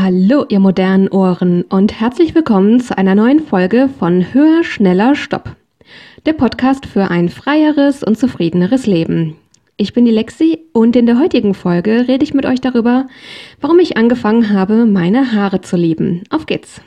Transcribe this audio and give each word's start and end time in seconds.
Hallo, 0.00 0.44
ihr 0.48 0.60
modernen 0.60 1.08
Ohren 1.08 1.62
und 1.62 1.98
herzlich 1.98 2.32
willkommen 2.36 2.78
zu 2.78 2.96
einer 2.96 3.16
neuen 3.16 3.40
Folge 3.40 3.90
von 3.98 4.32
Höher, 4.32 4.62
Schneller, 4.62 5.16
Stopp. 5.16 5.56
Der 6.24 6.34
Podcast 6.34 6.86
für 6.86 7.10
ein 7.10 7.28
freieres 7.28 8.04
und 8.04 8.16
zufriedeneres 8.16 8.86
Leben. 8.86 9.36
Ich 9.76 9.94
bin 9.94 10.04
die 10.04 10.12
Lexi 10.12 10.60
und 10.72 10.94
in 10.94 11.06
der 11.06 11.18
heutigen 11.18 11.52
Folge 11.52 12.06
rede 12.06 12.22
ich 12.22 12.32
mit 12.32 12.46
euch 12.46 12.60
darüber, 12.60 13.08
warum 13.60 13.80
ich 13.80 13.96
angefangen 13.96 14.50
habe, 14.50 14.86
meine 14.86 15.32
Haare 15.32 15.62
zu 15.62 15.76
lieben. 15.76 16.22
Auf 16.30 16.46
geht's! 16.46 16.80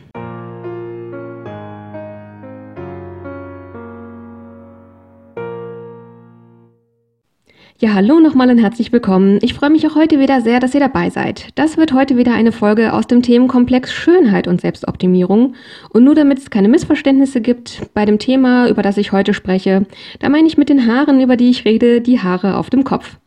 Ja, 7.82 7.96
hallo 7.96 8.20
nochmal 8.20 8.48
und 8.52 8.60
herzlich 8.60 8.92
willkommen. 8.92 9.40
Ich 9.42 9.56
freue 9.56 9.72
mich 9.72 9.88
auch 9.88 9.96
heute 9.96 10.20
wieder 10.20 10.42
sehr, 10.42 10.60
dass 10.60 10.76
ihr 10.76 10.80
dabei 10.80 11.10
seid. 11.10 11.48
Das 11.56 11.78
wird 11.78 11.94
heute 11.94 12.16
wieder 12.16 12.32
eine 12.32 12.52
Folge 12.52 12.94
aus 12.94 13.08
dem 13.08 13.24
Themenkomplex 13.24 13.92
Schönheit 13.92 14.48
und 14.48 14.62
Selbstoptimierung. 14.62 15.56
Und 15.90 16.04
nur 16.04 16.14
damit 16.14 16.38
es 16.38 16.52
keine 16.52 16.68
Missverständnisse 16.68 17.42
gibt 17.42 17.82
bei 17.96 18.06
dem 18.06 18.20
Thema, 18.20 18.70
über 18.70 18.84
das 18.84 18.98
ich 18.98 19.12
heute 19.12 19.34
spreche, 19.34 19.88
da 20.20 20.30
meine 20.30 20.48
ich 20.48 20.60
mit 20.60 20.70
den 20.70 20.86
Haaren, 20.86 21.22
über 21.22 21.38
die 21.38 21.50
ich 21.50 21.66
rede, 21.66 22.02
die 22.02 22.20
Haare 22.20 22.58
auf 22.58 22.70
dem 22.70 22.84
Kopf. 22.84 23.18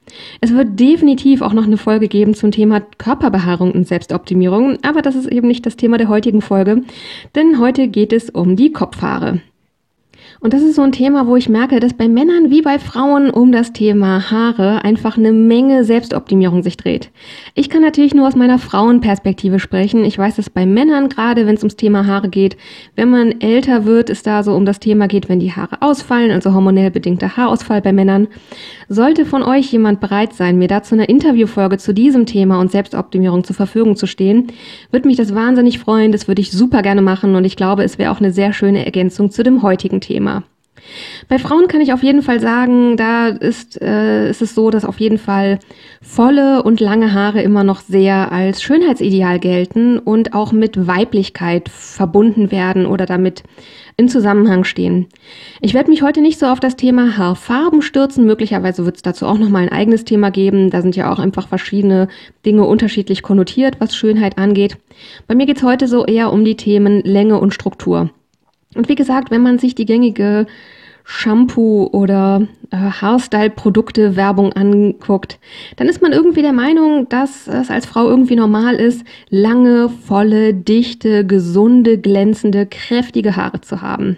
Es 0.41 0.55
wird 0.55 0.79
definitiv 0.79 1.43
auch 1.43 1.53
noch 1.53 1.65
eine 1.65 1.77
Folge 1.77 2.07
geben 2.07 2.35
zum 2.35 2.53
Thema 2.53 2.79
Körperbehaarung 2.79 3.73
und 3.73 3.89
Selbstoptimierung, 3.89 4.79
aber 4.83 5.03
das 5.03 5.17
ist 5.17 5.27
eben 5.27 5.49
nicht 5.49 5.67
das 5.67 5.75
Thema 5.75 5.99
der 5.99 6.09
heutigen 6.09 6.43
Folge, 6.43 6.85
denn 7.35 7.59
heute 7.59 7.89
geht 7.89 8.13
es 8.13 8.31
um 8.31 8.55
die 8.55 8.71
Kopfhaare. 8.71 9.41
Und 10.45 10.53
das 10.53 10.61
ist 10.61 10.75
so 10.75 10.83
ein 10.83 10.93
Thema, 10.93 11.27
wo 11.27 11.37
ich 11.37 11.49
merke, 11.49 11.81
dass 11.81 11.95
bei 11.95 12.07
Männern 12.07 12.51
wie 12.51 12.61
bei 12.61 12.79
Frauen 12.79 13.31
um 13.31 13.51
das 13.51 13.73
Thema 13.73 14.31
Haare 14.31 14.85
einfach 14.85 15.17
eine 15.17 15.33
Menge 15.33 15.85
Selbstoptimierung 15.85 16.63
sich 16.63 16.77
dreht. 16.77 17.09
Ich 17.55 17.71
kann 17.71 17.81
natürlich 17.81 18.13
nur 18.13 18.29
aus 18.29 18.37
meiner 18.37 18.59
Frauenperspektive 18.59 19.59
sprechen. 19.59 20.05
Ich 20.05 20.19
weiß, 20.19 20.37
dass 20.37 20.51
bei 20.51 20.67
Männern, 20.67 21.09
gerade 21.09 21.47
wenn 21.47 21.55
es 21.55 21.63
ums 21.63 21.77
Thema 21.77 22.07
Haare 22.07 22.29
geht, 22.29 22.59
wenn 22.95 23.09
man 23.09 23.41
älter 23.41 23.87
wird, 23.87 24.11
es 24.11 24.23
da 24.23 24.43
so 24.43 24.55
um 24.55 24.67
das 24.67 24.81
Thema 24.81 25.09
geht, 25.09 25.31
wenn 25.31 25.41
die 25.41 25.53
Haare 25.53 25.81
ausfallen, 25.81 26.31
also 26.31 26.53
hormonell 26.53 26.91
bedingter 26.91 27.39
Haarausfall 27.39 27.81
bei 27.81 27.95
Männern. 27.95 28.29
Sollte 28.91 29.25
von 29.25 29.43
euch 29.43 29.73
jemand 29.73 30.01
bereit 30.01 30.35
sein, 30.35 30.59
mir 30.59 30.69
dazu 30.69 30.95
eine 30.95 31.07
Interviewfolge 31.07 31.79
zu 31.79 31.95
diesem 31.95 32.27
Thema 32.27 32.61
und 32.61 32.71
Selbstoptimierung 32.71 33.45
zur 33.45 33.57
Verfügung 33.57 33.97
zu 33.97 34.07
stehen, 34.07 34.49
würde 34.91 35.09
mich 35.09 35.17
das 35.17 35.35
wahnsinnig 35.35 35.79
freuen. 35.79 36.13
Das 36.13 36.29
würde 36.29 36.43
ich 36.43 36.53
super 36.53 36.83
gerne 36.83 37.01
machen 37.01 37.35
und 37.35 37.47
ich 37.47 37.57
glaube, 37.57 37.83
es 37.83 37.97
wäre 37.97 38.13
auch 38.13 38.21
eine 38.21 38.31
sehr 38.31 38.53
schöne 38.53 38.85
Ergänzung 38.85 39.31
zu 39.31 39.43
dem 39.43 39.63
heutigen 39.63 40.03
Thema. 40.03 40.34
Bei 41.29 41.39
Frauen 41.39 41.69
kann 41.69 41.81
ich 41.81 41.93
auf 41.93 42.03
jeden 42.03 42.23
Fall 42.23 42.41
sagen, 42.41 42.97
da 42.97 43.29
ist, 43.29 43.81
äh, 43.81 44.29
ist 44.29 44.43
es 44.43 44.55
so, 44.55 44.71
dass 44.71 44.85
auf 44.85 45.01
jeden 45.01 45.19
Fall 45.19 45.59
volle 46.03 46.63
und 46.63 46.81
lange 46.81 47.13
Haare 47.13 47.43
immer 47.43 47.65
noch 47.65 47.81
sehr 47.81 48.31
als 48.31 48.63
Schönheitsideal 48.63 49.39
gelten 49.39 49.99
und 49.99 50.35
auch 50.35 50.53
mit 50.53 50.87
Weiblichkeit 50.87 51.69
verbunden 51.69 52.51
werden 52.51 52.87
oder 52.87 53.07
damit 53.07 53.43
in 53.97 54.09
Zusammenhang 54.09 54.65
stehen. 54.65 55.07
Ich 55.61 55.73
werde 55.73 55.91
mich 55.91 56.03
heute 56.03 56.21
nicht 56.21 56.39
so 56.39 56.47
auf 56.47 56.59
das 56.59 56.77
Thema 56.77 57.17
Haarfarben 57.17 57.81
stürzen. 57.81 58.27
Möglicherweise 58.27 58.85
wird 58.85 58.97
es 58.97 59.03
dazu 59.03 59.27
auch 59.27 59.39
nochmal 59.39 59.63
ein 59.63 59.73
eigenes 59.73 60.05
Thema 60.05 60.31
geben. 60.31 60.71
Da 60.71 60.83
sind 60.83 60.97
ja 60.97 61.13
auch 61.13 61.21
einfach 61.21 61.47
verschiedene 61.47 62.09
Dinge 62.45 62.65
unterschiedlich 62.65 63.23
konnotiert, 63.23 63.77
was 63.79 63.95
Schönheit 63.95 64.37
angeht. 64.37 64.79
Bei 65.29 65.35
mir 65.35 65.47
geht 65.47 65.59
es 65.59 65.63
heute 65.63 65.87
so 65.87 66.05
eher 66.05 66.33
um 66.33 66.45
die 66.45 66.57
Themen 66.57 67.03
Länge 67.03 67.39
und 67.39 67.55
Struktur. 67.55 68.11
Und 68.75 68.89
wie 68.89 68.97
gesagt, 68.97 69.31
wenn 69.31 69.43
man 69.43 69.61
sich 69.61 69.77
die 69.77 69.87
gängige 69.87 70.47
Shampoo 71.05 71.89
oder 71.93 72.49
äh, 72.71 72.77
Haarstyle-Produkte 72.77 74.17
Werbung 74.17 74.53
anguckt, 74.55 75.39
dann 75.77 75.89
ist 75.89 76.01
man 76.03 76.13
irgendwie 76.13 76.43
der 76.43 76.55
Meinung, 76.55 77.09
dass 77.11 77.47
es 77.47 77.71
als 77.71 77.87
Frau 77.87 78.09
irgendwie 78.09 78.37
normal 78.37 78.77
ist, 78.77 79.05
lange, 79.29 79.91
volle, 79.91 80.55
dichte, 80.55 81.27
gesunde, 81.27 81.99
glänzende, 81.99 82.67
kräftige 82.67 83.37
Haare 83.37 83.61
zu 83.61 83.83
haben. 83.83 84.17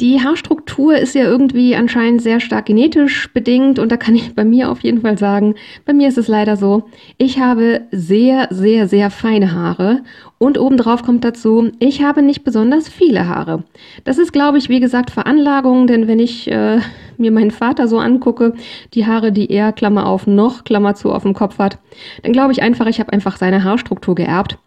Die 0.00 0.20
Haarstruktur 0.20 0.96
ist 0.98 1.14
ja 1.14 1.22
irgendwie 1.22 1.76
anscheinend 1.76 2.20
sehr 2.20 2.40
stark 2.40 2.66
genetisch 2.66 3.32
bedingt 3.32 3.78
und 3.78 3.92
da 3.92 3.96
kann 3.96 4.16
ich 4.16 4.34
bei 4.34 4.44
mir 4.44 4.68
auf 4.68 4.80
jeden 4.80 5.02
Fall 5.02 5.16
sagen, 5.16 5.54
bei 5.84 5.92
mir 5.92 6.08
ist 6.08 6.18
es 6.18 6.26
leider 6.26 6.56
so, 6.56 6.90
ich 7.16 7.38
habe 7.38 7.82
sehr, 7.92 8.48
sehr, 8.50 8.88
sehr 8.88 9.10
feine 9.10 9.52
Haare 9.52 10.02
und 10.38 10.58
obendrauf 10.58 11.04
kommt 11.04 11.22
dazu, 11.22 11.70
ich 11.78 12.02
habe 12.02 12.22
nicht 12.22 12.42
besonders 12.42 12.88
viele 12.88 13.28
Haare. 13.28 13.62
Das 14.02 14.18
ist, 14.18 14.32
glaube 14.32 14.58
ich, 14.58 14.68
wie 14.68 14.80
gesagt, 14.80 15.12
Veranlagung, 15.12 15.86
denn 15.86 16.08
wenn 16.08 16.18
ich 16.18 16.50
äh, 16.50 16.80
mir 17.16 17.30
meinen 17.30 17.52
Vater 17.52 17.86
so 17.86 18.00
angucke, 18.00 18.54
die 18.94 19.06
Haare, 19.06 19.30
die 19.30 19.48
er, 19.48 19.72
Klammer 19.72 20.08
auf, 20.08 20.26
noch, 20.26 20.64
Klammer 20.64 20.96
zu, 20.96 21.12
auf 21.12 21.22
dem 21.22 21.34
Kopf 21.34 21.58
hat, 21.58 21.78
dann 22.24 22.32
glaube 22.32 22.50
ich 22.50 22.62
einfach, 22.62 22.86
ich 22.86 22.98
habe 22.98 23.12
einfach 23.12 23.36
seine 23.36 23.62
Haarstruktur 23.62 24.16
geerbt. 24.16 24.58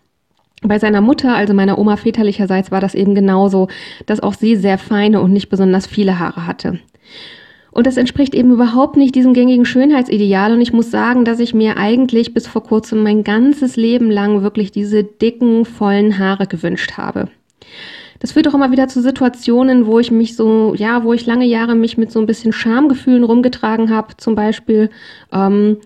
Bei 0.64 0.80
seiner 0.80 1.02
Mutter, 1.02 1.36
also 1.36 1.54
meiner 1.54 1.78
Oma 1.78 1.98
väterlicherseits, 1.98 2.72
war 2.72 2.82
das 2.82 2.96
eben 2.96 3.14
genauso, 3.14 3.68
dass 4.06 4.22
auch 4.22 4.34
sie 4.34 4.56
sehr 4.56 4.78
feine 4.78 5.22
und 5.22 5.32
nicht 5.32 5.50
besonders 5.50 5.86
viele 5.86 6.20
Haare 6.20 6.48
hatte. 6.48 6.80
Und 7.72 7.86
das 7.86 7.98
entspricht 7.98 8.34
eben 8.34 8.52
überhaupt 8.52 8.98
nicht 8.98 9.14
diesem 9.14 9.34
gängigen 9.34 9.66
Schönheitsideal. 9.66 10.52
Und 10.52 10.62
ich 10.62 10.74
muss 10.74 10.90
sagen, 10.90 11.26
dass 11.26 11.40
ich 11.40 11.54
mir 11.54 11.78
eigentlich 11.78 12.34
bis 12.34 12.48
vor 12.48 12.64
kurzem 12.64 13.04
mein 13.04 13.24
ganzes 13.24 13.76
Leben 13.76 14.10
lang 14.10 14.42
wirklich 14.42 14.72
diese 14.72 15.04
dicken, 15.04 15.64
vollen 15.64 16.18
Haare 16.18 16.48
gewünscht 16.48 16.94
habe. 16.98 17.28
Das 18.20 18.32
führt 18.32 18.48
auch 18.48 18.56
immer 18.56 18.72
wieder 18.72 18.88
zu 18.88 19.00
Situationen, 19.02 19.86
wo 19.86 20.00
ich 20.00 20.10
mich 20.10 20.36
so, 20.36 20.74
ja, 20.76 21.04
wo 21.04 21.14
ich 21.14 21.28
lange 21.28 21.46
Jahre 21.46 21.76
mich 21.76 22.00
mit 22.00 22.12
so 22.12 22.20
ein 22.20 22.26
bisschen 22.26 22.52
Schamgefühlen 22.52 23.24
rumgetragen 23.24 23.92
habe. 23.92 24.18
Zum 24.18 24.34
Beispiel, 24.34 24.90
ähm, 25.32 25.78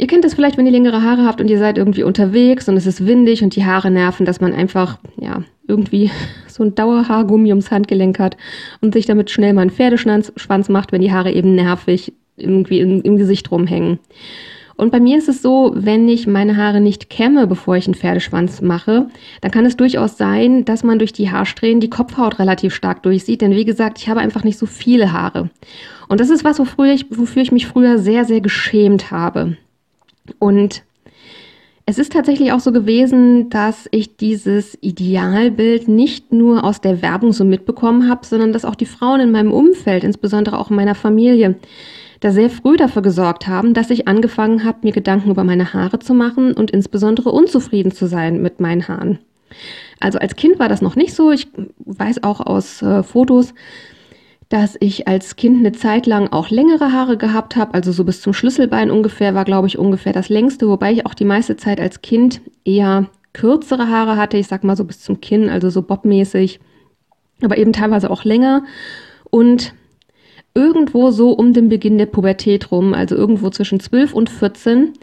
Ihr 0.00 0.06
kennt 0.06 0.24
das 0.24 0.32
vielleicht, 0.32 0.56
wenn 0.56 0.64
ihr 0.64 0.72
längere 0.72 1.02
Haare 1.02 1.26
habt 1.26 1.42
und 1.42 1.50
ihr 1.50 1.58
seid 1.58 1.76
irgendwie 1.76 2.04
unterwegs 2.04 2.70
und 2.70 2.76
es 2.78 2.86
ist 2.86 3.06
windig 3.06 3.42
und 3.42 3.54
die 3.54 3.66
Haare 3.66 3.90
nerven, 3.90 4.24
dass 4.24 4.40
man 4.40 4.54
einfach, 4.54 4.96
ja, 5.20 5.42
irgendwie 5.68 6.10
so 6.48 6.62
ein 6.62 6.74
Dauerhaargummi 6.74 7.50
ums 7.50 7.70
Handgelenk 7.70 8.18
hat 8.18 8.38
und 8.80 8.94
sich 8.94 9.04
damit 9.04 9.28
schnell 9.28 9.52
mal 9.52 9.60
einen 9.60 9.70
Pferdeschwanz 9.70 10.68
macht, 10.70 10.92
wenn 10.92 11.02
die 11.02 11.12
Haare 11.12 11.32
eben 11.32 11.54
nervig 11.54 12.14
irgendwie 12.38 12.80
im, 12.80 13.02
im 13.02 13.18
Gesicht 13.18 13.50
rumhängen. 13.50 13.98
Und 14.74 14.90
bei 14.90 15.00
mir 15.00 15.18
ist 15.18 15.28
es 15.28 15.42
so, 15.42 15.72
wenn 15.74 16.08
ich 16.08 16.26
meine 16.26 16.56
Haare 16.56 16.80
nicht 16.80 17.10
kämme, 17.10 17.46
bevor 17.46 17.76
ich 17.76 17.84
einen 17.84 17.94
Pferdeschwanz 17.94 18.62
mache, 18.62 19.08
dann 19.42 19.50
kann 19.50 19.66
es 19.66 19.76
durchaus 19.76 20.16
sein, 20.16 20.64
dass 20.64 20.82
man 20.82 20.98
durch 20.98 21.12
die 21.12 21.30
Haarsträhnen 21.30 21.80
die 21.80 21.90
Kopfhaut 21.90 22.38
relativ 22.38 22.74
stark 22.74 23.02
durchsieht. 23.02 23.42
Denn 23.42 23.54
wie 23.54 23.66
gesagt, 23.66 23.98
ich 23.98 24.08
habe 24.08 24.20
einfach 24.20 24.44
nicht 24.44 24.56
so 24.58 24.64
viele 24.64 25.12
Haare. 25.12 25.50
Und 26.08 26.20
das 26.20 26.30
ist 26.30 26.42
was, 26.42 26.58
wofür 26.58 26.86
ich, 26.86 27.04
wofür 27.10 27.42
ich 27.42 27.52
mich 27.52 27.66
früher 27.66 27.98
sehr, 27.98 28.24
sehr 28.24 28.40
geschämt 28.40 29.10
habe. 29.10 29.58
Und 30.38 30.82
es 31.86 31.98
ist 31.98 32.12
tatsächlich 32.12 32.52
auch 32.52 32.60
so 32.60 32.70
gewesen, 32.70 33.50
dass 33.50 33.88
ich 33.90 34.16
dieses 34.16 34.78
Idealbild 34.80 35.88
nicht 35.88 36.32
nur 36.32 36.62
aus 36.62 36.80
der 36.80 37.02
Werbung 37.02 37.32
so 37.32 37.44
mitbekommen 37.44 38.08
habe, 38.08 38.24
sondern 38.24 38.52
dass 38.52 38.64
auch 38.64 38.76
die 38.76 38.86
Frauen 38.86 39.20
in 39.20 39.32
meinem 39.32 39.52
Umfeld, 39.52 40.04
insbesondere 40.04 40.58
auch 40.58 40.70
in 40.70 40.76
meiner 40.76 40.94
Familie, 40.94 41.56
da 42.20 42.30
sehr 42.32 42.50
früh 42.50 42.76
dafür 42.76 43.02
gesorgt 43.02 43.48
haben, 43.48 43.74
dass 43.74 43.90
ich 43.90 44.06
angefangen 44.06 44.62
habe, 44.62 44.78
mir 44.82 44.92
Gedanken 44.92 45.30
über 45.30 45.42
meine 45.42 45.72
Haare 45.72 45.98
zu 45.98 46.14
machen 46.14 46.52
und 46.52 46.70
insbesondere 46.70 47.32
unzufrieden 47.32 47.92
zu 47.92 48.06
sein 48.06 48.40
mit 48.40 48.60
meinen 48.60 48.86
Haaren. 48.86 49.18
Also 49.98 50.18
als 50.18 50.36
Kind 50.36 50.58
war 50.58 50.68
das 50.68 50.82
noch 50.82 50.96
nicht 50.96 51.14
so. 51.14 51.32
Ich 51.32 51.48
weiß 51.78 52.22
auch 52.22 52.40
aus 52.40 52.82
äh, 52.82 53.02
Fotos, 53.02 53.52
dass 54.50 54.76
ich 54.80 55.06
als 55.06 55.36
Kind 55.36 55.58
eine 55.58 55.72
Zeit 55.72 56.06
lang 56.06 56.28
auch 56.32 56.50
längere 56.50 56.92
Haare 56.92 57.16
gehabt 57.16 57.54
habe, 57.54 57.72
also 57.72 57.92
so 57.92 58.04
bis 58.04 58.20
zum 58.20 58.34
Schlüsselbein 58.34 58.90
ungefähr 58.90 59.34
war, 59.34 59.44
glaube 59.44 59.68
ich, 59.68 59.78
ungefähr 59.78 60.12
das 60.12 60.28
längste, 60.28 60.68
wobei 60.68 60.92
ich 60.92 61.06
auch 61.06 61.14
die 61.14 61.24
meiste 61.24 61.56
Zeit 61.56 61.80
als 61.80 62.02
Kind 62.02 62.40
eher 62.64 63.06
kürzere 63.32 63.88
Haare 63.88 64.16
hatte, 64.16 64.36
ich 64.36 64.48
sag 64.48 64.64
mal 64.64 64.76
so 64.76 64.84
bis 64.84 65.00
zum 65.00 65.20
Kinn, 65.20 65.48
also 65.48 65.70
so 65.70 65.82
bobmäßig, 65.82 66.58
aber 67.42 67.58
eben 67.58 67.72
teilweise 67.72 68.10
auch 68.10 68.24
länger. 68.24 68.64
Und 69.30 69.72
irgendwo 70.54 71.10
so 71.10 71.32
um 71.32 71.52
den 71.52 71.68
Beginn 71.68 71.96
der 71.96 72.06
Pubertät 72.06 72.72
rum, 72.72 72.92
also 72.92 73.14
irgendwo 73.14 73.50
zwischen 73.50 73.78
12 73.78 74.14
und 74.14 74.30
14, 74.30 74.94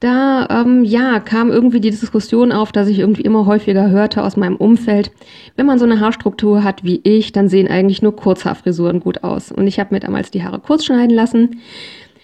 da 0.00 0.48
ähm, 0.50 0.84
ja 0.84 1.20
kam 1.20 1.50
irgendwie 1.50 1.80
die 1.80 1.90
Diskussion 1.90 2.50
auf, 2.50 2.72
dass 2.72 2.88
ich 2.88 2.98
irgendwie 2.98 3.22
immer 3.22 3.46
häufiger 3.46 3.88
hörte 3.88 4.24
aus 4.24 4.36
meinem 4.36 4.56
Umfeld, 4.56 5.12
wenn 5.54 5.66
man 5.66 5.78
so 5.78 5.84
eine 5.84 6.00
Haarstruktur 6.00 6.64
hat 6.64 6.82
wie 6.82 7.00
ich, 7.04 7.30
dann 7.32 7.48
sehen 7.48 7.68
eigentlich 7.68 8.02
nur 8.02 8.16
Kurzhaarfrisuren 8.16 9.00
gut 9.00 9.22
aus. 9.22 9.52
Und 9.52 9.68
ich 9.68 9.78
habe 9.78 9.94
mir 9.94 10.00
damals 10.00 10.32
die 10.32 10.42
Haare 10.42 10.58
kurz 10.58 10.84
schneiden 10.84 11.14
lassen. 11.14 11.60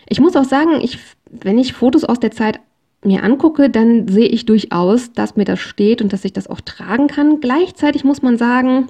Ich 0.08 0.20
muss 0.20 0.34
auch 0.36 0.44
sagen, 0.44 0.80
ich, 0.82 0.98
wenn 1.30 1.58
ich 1.58 1.74
Fotos 1.74 2.04
aus 2.04 2.18
der 2.18 2.32
Zeit 2.32 2.60
mir 3.04 3.22
angucke, 3.22 3.70
dann 3.70 4.08
sehe 4.08 4.28
ich 4.28 4.44
durchaus, 4.44 5.12
dass 5.12 5.36
mir 5.36 5.44
das 5.44 5.60
steht 5.60 6.02
und 6.02 6.12
dass 6.12 6.24
ich 6.24 6.32
das 6.32 6.48
auch 6.48 6.60
tragen 6.60 7.06
kann. 7.06 7.40
Gleichzeitig 7.40 8.04
muss 8.04 8.22
man 8.22 8.36
sagen, 8.38 8.88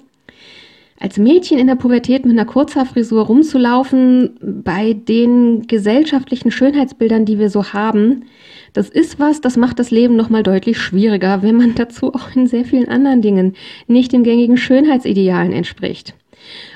als 1.02 1.18
Mädchen 1.18 1.58
in 1.58 1.66
der 1.66 1.74
Pubertät 1.74 2.24
mit 2.24 2.38
einer 2.38 2.44
Kurzhaarfrisur 2.44 3.26
rumzulaufen, 3.26 4.38
bei 4.40 4.92
den 4.92 5.66
gesellschaftlichen 5.66 6.52
Schönheitsbildern, 6.52 7.24
die 7.24 7.40
wir 7.40 7.50
so 7.50 7.72
haben, 7.72 8.26
das 8.72 8.88
ist 8.88 9.18
was, 9.18 9.40
das 9.40 9.56
macht 9.56 9.80
das 9.80 9.90
Leben 9.90 10.14
nochmal 10.14 10.44
deutlich 10.44 10.78
schwieriger, 10.78 11.42
wenn 11.42 11.56
man 11.56 11.74
dazu 11.74 12.14
auch 12.14 12.36
in 12.36 12.46
sehr 12.46 12.64
vielen 12.64 12.88
anderen 12.88 13.20
Dingen 13.20 13.54
nicht 13.88 14.12
den 14.12 14.22
gängigen 14.22 14.56
Schönheitsidealen 14.56 15.52
entspricht. 15.52 16.14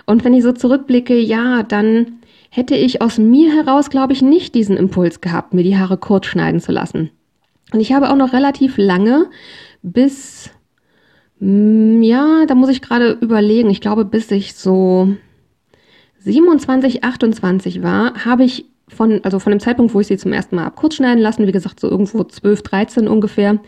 Und 0.07 0.25
wenn 0.25 0.35
ich 0.35 0.43
so 0.43 0.51
zurückblicke, 0.51 1.17
ja, 1.17 1.63
dann 1.63 2.19
hätte 2.51 2.75
ich 2.75 3.01
aus 3.03 3.19
mir 3.19 3.55
heraus, 3.55 3.91
glaube 3.91 4.13
ich, 4.13 4.23
nicht 4.23 4.57
diesen 4.57 4.77
Impuls 4.77 5.21
gehabt, 5.21 5.55
mir 5.55 5.63
die 5.63 5.79
Haare 5.79 5.99
kurz 5.99 6.27
schneiden 6.27 6.61
zu 6.61 6.73
lassen. 6.73 7.11
Und 7.73 7.79
ich 7.79 7.93
habe 7.93 8.11
auch 8.11 8.17
noch 8.17 8.33
relativ 8.33 8.77
lange 8.77 9.27
bis, 9.83 10.51
ja, 11.39 12.47
da 12.47 12.55
muss 12.55 12.71
ich 12.71 12.81
gerade 12.81 13.11
überlegen, 13.21 13.69
ich 13.69 13.81
glaube, 13.81 14.05
bis 14.05 14.31
ich 14.31 14.55
so 14.55 15.09
27, 16.21 17.05
28 17.05 17.83
war, 17.83 18.25
habe 18.25 18.45
ich 18.45 18.67
von, 18.89 19.21
also 19.25 19.39
von 19.39 19.51
dem 19.51 19.61
Zeitpunkt, 19.61 19.93
wo 19.95 20.01
ich 20.01 20.07
sie 20.07 20.17
zum 20.17 20.33
ersten 20.33 20.57
Mal 20.57 20.67
ab 20.67 20.77
kurz 20.77 20.99
lassen, 20.99 21.47
wie 21.47 21.53
gesagt, 21.53 21.81
so 21.81 21.91
irgendwo 21.91 22.25
12, 22.25 22.63
13 22.63 23.09
ungefähr, 23.09 23.59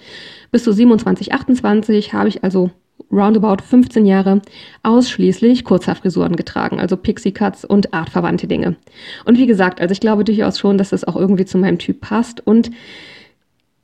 bis 0.51 0.65
zu 0.65 0.73
27, 0.73 1.33
28 1.33 2.13
habe 2.13 2.29
ich 2.29 2.43
also 2.45 2.71
roundabout 3.13 3.63
15 3.63 4.07
Jahre 4.07 4.43
ausschließlich 4.83 5.65
Kurzhaarfrisuren 5.65 6.37
getragen, 6.37 6.81
also 6.81 6.97
Pixie 6.97 7.33
Cuts 7.33 7.65
und 7.65 7.93
artverwandte 7.95 8.47
Dinge. 8.47 8.77
Und 9.25 9.39
wie 9.39 9.47
gesagt, 9.47 9.81
also 9.81 9.93
ich 9.93 10.01
glaube 10.01 10.25
durchaus 10.25 10.59
schon, 10.59 10.79
dass 10.79 10.91
das 10.91 11.05
auch 11.05 11.17
irgendwie 11.17 11.45
zu 11.45 11.59
meinem 11.59 11.79
Typ 11.79 12.01
passt 12.01 12.47
und 12.47 12.71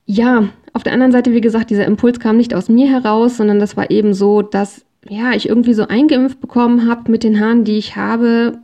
ja, 0.06 0.48
auf 0.72 0.82
der 0.82 0.92
anderen 0.92 1.12
Seite, 1.12 1.32
wie 1.32 1.40
gesagt, 1.40 1.70
dieser 1.70 1.86
Impuls 1.86 2.20
kam 2.20 2.36
nicht 2.36 2.54
aus 2.54 2.68
mir 2.68 2.88
heraus, 2.88 3.36
sondern 3.36 3.58
das 3.58 3.76
war 3.76 3.90
eben 3.90 4.12
so, 4.12 4.42
dass 4.42 4.84
ja, 5.08 5.32
ich 5.32 5.48
irgendwie 5.48 5.74
so 5.74 5.86
eingeimpft 5.86 6.40
bekommen 6.40 6.88
habe 6.88 7.10
mit 7.10 7.24
den 7.24 7.38
Haaren, 7.40 7.64
die 7.64 7.78
ich 7.78 7.96
habe, 7.96 8.58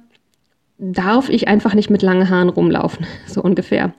darf 0.79 1.29
ich 1.29 1.49
einfach 1.49 1.75
nicht 1.75 1.91
mit 1.91 2.03
langen 2.03 2.31
Haaren 2.31 2.49
rumlaufen, 2.49 3.07
so 3.27 3.43
ungefähr. 3.43 3.93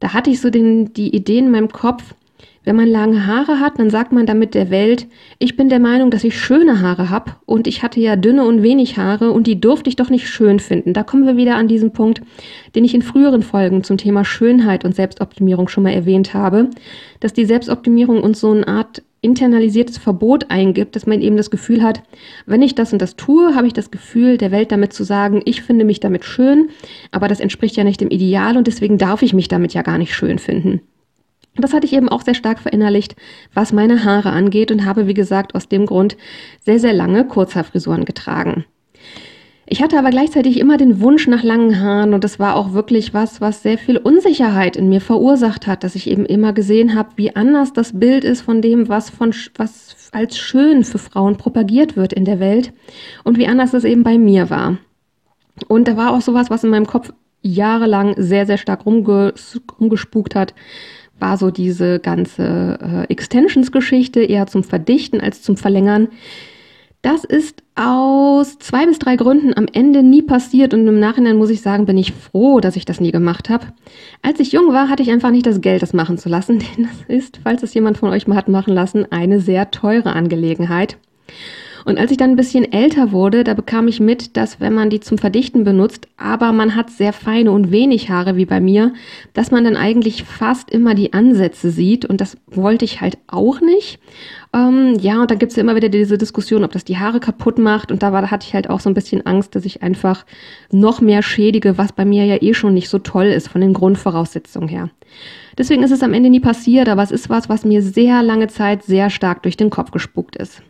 Da 0.00 0.12
hatte 0.12 0.30
ich 0.30 0.40
so 0.40 0.50
den, 0.50 0.92
die 0.92 1.14
Idee 1.14 1.38
in 1.38 1.50
meinem 1.50 1.70
Kopf, 1.70 2.14
wenn 2.64 2.76
man 2.76 2.88
lange 2.88 3.26
Haare 3.26 3.60
hat, 3.60 3.78
dann 3.78 3.90
sagt 3.90 4.12
man 4.12 4.26
damit 4.26 4.54
der 4.54 4.70
Welt, 4.70 5.06
ich 5.38 5.56
bin 5.56 5.68
der 5.68 5.80
Meinung, 5.80 6.10
dass 6.10 6.24
ich 6.24 6.38
schöne 6.38 6.80
Haare 6.80 7.10
habe 7.10 7.32
und 7.44 7.66
ich 7.66 7.82
hatte 7.82 8.00
ja 8.00 8.16
dünne 8.16 8.44
und 8.44 8.62
wenig 8.62 8.98
Haare 8.98 9.32
und 9.32 9.46
die 9.46 9.60
durfte 9.60 9.88
ich 9.88 9.96
doch 9.96 10.10
nicht 10.10 10.28
schön 10.28 10.60
finden. 10.60 10.92
Da 10.92 11.02
kommen 11.02 11.26
wir 11.26 11.36
wieder 11.36 11.56
an 11.56 11.68
diesen 11.68 11.92
Punkt, 11.92 12.22
den 12.74 12.84
ich 12.84 12.94
in 12.94 13.02
früheren 13.02 13.42
Folgen 13.42 13.82
zum 13.82 13.96
Thema 13.96 14.24
Schönheit 14.24 14.84
und 14.84 14.94
Selbstoptimierung 14.94 15.68
schon 15.68 15.84
mal 15.84 15.92
erwähnt 15.92 16.34
habe, 16.34 16.70
dass 17.20 17.32
die 17.32 17.44
Selbstoptimierung 17.44 18.22
uns 18.22 18.40
so 18.40 18.52
eine 18.52 18.66
Art 18.68 19.02
internalisiertes 19.22 19.98
Verbot 19.98 20.50
eingibt, 20.50 20.96
dass 20.96 21.06
man 21.06 21.20
eben 21.20 21.36
das 21.36 21.50
Gefühl 21.50 21.82
hat, 21.82 22.02
wenn 22.44 22.60
ich 22.60 22.74
das 22.74 22.92
und 22.92 23.00
das 23.00 23.14
tue, 23.14 23.54
habe 23.54 23.68
ich 23.68 23.72
das 23.72 23.92
Gefühl, 23.92 24.36
der 24.36 24.50
Welt 24.50 24.72
damit 24.72 24.92
zu 24.92 25.04
sagen, 25.04 25.42
ich 25.44 25.62
finde 25.62 25.84
mich 25.84 26.00
damit 26.00 26.24
schön, 26.24 26.70
aber 27.12 27.28
das 27.28 27.38
entspricht 27.38 27.76
ja 27.76 27.84
nicht 27.84 28.00
dem 28.00 28.10
Ideal 28.10 28.56
und 28.56 28.66
deswegen 28.66 28.98
darf 28.98 29.22
ich 29.22 29.32
mich 29.32 29.46
damit 29.46 29.74
ja 29.74 29.82
gar 29.82 29.96
nicht 29.96 30.14
schön 30.14 30.40
finden. 30.40 30.80
Das 31.56 31.74
hatte 31.74 31.86
ich 31.86 31.92
eben 31.92 32.08
auch 32.08 32.22
sehr 32.22 32.34
stark 32.34 32.58
verinnerlicht, 32.58 33.14
was 33.52 33.72
meine 33.72 34.04
Haare 34.04 34.30
angeht 34.30 34.70
und 34.70 34.86
habe, 34.86 35.06
wie 35.06 35.14
gesagt, 35.14 35.54
aus 35.54 35.68
dem 35.68 35.86
Grund 35.86 36.16
sehr, 36.60 36.78
sehr 36.78 36.94
lange 36.94 37.26
Kurzhaarfrisuren 37.26 38.04
getragen. 38.04 38.64
Ich 39.66 39.82
hatte 39.82 39.98
aber 39.98 40.10
gleichzeitig 40.10 40.58
immer 40.58 40.76
den 40.76 41.00
Wunsch 41.00 41.26
nach 41.28 41.42
langen 41.42 41.80
Haaren 41.80 42.14
und 42.14 42.24
das 42.24 42.38
war 42.38 42.56
auch 42.56 42.72
wirklich 42.72 43.14
was, 43.14 43.40
was 43.40 43.62
sehr 43.62 43.78
viel 43.78 43.96
Unsicherheit 43.96 44.76
in 44.76 44.88
mir 44.88 45.00
verursacht 45.00 45.66
hat, 45.66 45.84
dass 45.84 45.94
ich 45.94 46.10
eben 46.10 46.26
immer 46.26 46.52
gesehen 46.52 46.94
habe, 46.94 47.10
wie 47.16 47.36
anders 47.36 47.72
das 47.72 47.98
Bild 47.98 48.24
ist 48.24 48.42
von 48.42 48.60
dem, 48.60 48.88
was 48.88 49.08
von 49.08 49.34
was 49.56 50.10
als 50.12 50.36
schön 50.36 50.84
für 50.84 50.98
Frauen 50.98 51.36
propagiert 51.36 51.96
wird 51.96 52.12
in 52.12 52.24
der 52.24 52.40
Welt 52.40 52.72
und 53.24 53.38
wie 53.38 53.46
anders 53.46 53.72
es 53.72 53.84
eben 53.84 54.02
bei 54.02 54.18
mir 54.18 54.50
war. 54.50 54.78
Und 55.68 55.88
da 55.88 55.96
war 55.96 56.12
auch 56.12 56.20
sowas, 56.20 56.50
was 56.50 56.64
in 56.64 56.70
meinem 56.70 56.86
Kopf 56.86 57.12
jahrelang 57.40 58.14
sehr, 58.18 58.46
sehr 58.46 58.58
stark 58.58 58.84
rumges 58.84 59.60
rumgespukt 59.80 60.34
hat, 60.34 60.54
war 61.22 61.38
so 61.38 61.50
diese 61.50 62.00
ganze 62.00 62.78
äh, 62.82 63.10
Extensions-Geschichte 63.10 64.20
eher 64.22 64.46
zum 64.46 64.64
Verdichten 64.64 65.20
als 65.20 65.40
zum 65.40 65.56
Verlängern. 65.56 66.08
Das 67.00 67.24
ist 67.24 67.62
aus 67.74 68.58
zwei 68.58 68.86
bis 68.86 68.98
drei 68.98 69.16
Gründen 69.16 69.56
am 69.56 69.66
Ende 69.72 70.02
nie 70.02 70.22
passiert 70.22 70.74
und 70.74 70.86
im 70.86 71.00
Nachhinein 71.00 71.36
muss 71.36 71.50
ich 71.50 71.62
sagen, 71.62 71.86
bin 71.86 71.96
ich 71.96 72.12
froh, 72.12 72.60
dass 72.60 72.76
ich 72.76 72.84
das 72.84 73.00
nie 73.00 73.10
gemacht 73.10 73.48
habe. 73.50 73.66
Als 74.20 74.40
ich 74.40 74.52
jung 74.52 74.72
war, 74.72 74.88
hatte 74.88 75.02
ich 75.02 75.10
einfach 75.10 75.30
nicht 75.30 75.46
das 75.46 75.60
Geld, 75.60 75.82
das 75.82 75.94
machen 75.94 76.18
zu 76.18 76.28
lassen, 76.28 76.58
denn 76.76 76.88
das 76.88 77.16
ist, 77.16 77.40
falls 77.42 77.62
es 77.62 77.72
jemand 77.72 77.98
von 77.98 78.10
euch 78.10 78.26
mal 78.26 78.36
hat 78.36 78.48
machen 78.48 78.74
lassen, 78.74 79.10
eine 79.10 79.40
sehr 79.40 79.70
teure 79.70 80.12
Angelegenheit. 80.12 80.96
Und 81.84 81.98
als 81.98 82.10
ich 82.10 82.16
dann 82.16 82.30
ein 82.30 82.36
bisschen 82.36 82.70
älter 82.70 83.12
wurde, 83.12 83.44
da 83.44 83.54
bekam 83.54 83.88
ich 83.88 84.00
mit, 84.00 84.36
dass 84.36 84.60
wenn 84.60 84.72
man 84.72 84.90
die 84.90 85.00
zum 85.00 85.18
Verdichten 85.18 85.64
benutzt, 85.64 86.06
aber 86.16 86.52
man 86.52 86.76
hat 86.76 86.90
sehr 86.90 87.12
feine 87.12 87.50
und 87.50 87.70
wenig 87.70 88.10
Haare 88.10 88.36
wie 88.36 88.46
bei 88.46 88.60
mir, 88.60 88.92
dass 89.32 89.50
man 89.50 89.64
dann 89.64 89.76
eigentlich 89.76 90.24
fast 90.24 90.70
immer 90.70 90.94
die 90.94 91.12
Ansätze 91.12 91.70
sieht 91.70 92.04
und 92.04 92.20
das 92.20 92.36
wollte 92.46 92.84
ich 92.84 93.00
halt 93.00 93.18
auch 93.26 93.60
nicht. 93.60 93.98
Ähm, 94.54 94.96
ja, 95.00 95.20
und 95.20 95.30
dann 95.30 95.38
gibt 95.38 95.50
es 95.50 95.56
ja 95.56 95.62
immer 95.62 95.76
wieder 95.76 95.88
diese 95.88 96.18
Diskussion, 96.18 96.62
ob 96.62 96.72
das 96.72 96.84
die 96.84 96.98
Haare 96.98 97.20
kaputt 97.20 97.58
macht 97.58 97.90
und 97.90 98.02
da 98.02 98.12
war, 98.12 98.22
da 98.22 98.30
hatte 98.30 98.46
ich 98.46 98.54
halt 98.54 98.70
auch 98.70 98.80
so 98.80 98.90
ein 98.90 98.94
bisschen 98.94 99.26
Angst, 99.26 99.54
dass 99.54 99.64
ich 99.64 99.82
einfach 99.82 100.24
noch 100.70 101.00
mehr 101.00 101.22
schädige, 101.22 101.78
was 101.78 101.92
bei 101.92 102.04
mir 102.04 102.26
ja 102.26 102.36
eh 102.40 102.54
schon 102.54 102.74
nicht 102.74 102.88
so 102.88 102.98
toll 102.98 103.26
ist 103.26 103.48
von 103.48 103.60
den 103.60 103.72
Grundvoraussetzungen 103.72 104.68
her. 104.68 104.90
Deswegen 105.58 105.82
ist 105.82 105.90
es 105.90 106.02
am 106.02 106.14
Ende 106.14 106.30
nie 106.30 106.40
passiert, 106.40 106.88
aber 106.88 107.02
es 107.02 107.10
ist 107.10 107.28
was, 107.28 107.48
was 107.48 107.64
mir 107.64 107.82
sehr 107.82 108.22
lange 108.22 108.48
Zeit 108.48 108.82
sehr 108.84 109.10
stark 109.10 109.42
durch 109.42 109.56
den 109.56 109.70
Kopf 109.70 109.90
gespuckt 109.90 110.36
ist. 110.36 110.62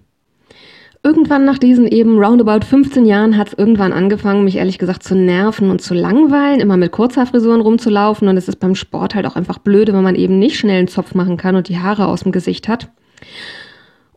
Irgendwann 1.04 1.44
nach 1.44 1.58
diesen 1.58 1.88
eben 1.88 2.22
roundabout 2.22 2.64
15 2.64 3.04
Jahren 3.06 3.37
hat 3.37 3.49
es 3.49 3.54
irgendwann 3.54 3.93
angefangen, 3.93 4.44
mich 4.44 4.56
ehrlich 4.56 4.78
gesagt 4.78 5.02
zu 5.02 5.16
nerven 5.16 5.69
und 5.69 5.82
zu 5.82 5.94
langweilen, 5.94 6.60
immer 6.60 6.76
mit 6.76 6.93
Kurzhaarfrisuren 6.93 7.60
rumzulaufen. 7.60 8.28
Und 8.28 8.37
es 8.37 8.46
ist 8.46 8.60
beim 8.60 8.76
Sport 8.76 9.16
halt 9.16 9.26
auch 9.26 9.34
einfach 9.34 9.58
blöde, 9.58 9.93
wenn 9.94 10.04
man 10.04 10.14
eben 10.14 10.38
nicht 10.38 10.56
schnell 10.56 10.78
einen 10.78 10.87
Zopf 10.87 11.16
machen 11.16 11.37
kann 11.37 11.56
und 11.56 11.69
die 11.69 11.81
Haare 11.81 12.06
aus 12.06 12.20
dem 12.20 12.31
Gesicht 12.31 12.69
hat. 12.69 12.88